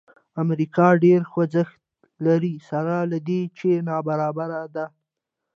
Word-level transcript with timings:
امریکا 0.43 0.87
ډېر 1.03 1.21
خوځښت 1.31 1.77
لري 2.25 2.55
سره 2.69 2.95
له 3.11 3.17
دې 3.27 3.41
چې 3.57 3.69
نابرابره 3.87 4.63
ده. 4.75 4.85